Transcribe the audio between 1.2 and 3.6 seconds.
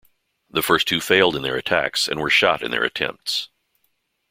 in their attacks and were shot in their attempts.